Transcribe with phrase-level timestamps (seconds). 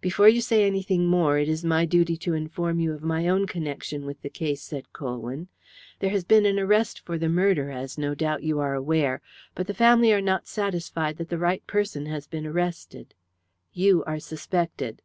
[0.00, 3.48] "Before you say anything more it is my duty to inform you of my own
[3.48, 5.48] connection with the case," said Colwyn.
[5.98, 9.20] "There has been an arrest for the murder, as no doubt you are aware,
[9.56, 13.12] but the family are not satisfied that the right person has been arrested.
[13.72, 15.02] You are suspected."